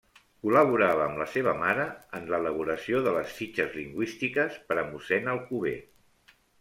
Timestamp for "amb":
1.09-1.19